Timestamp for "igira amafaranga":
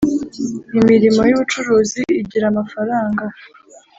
2.21-3.23